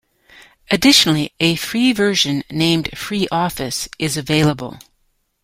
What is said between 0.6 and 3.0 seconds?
Additionally, a free version named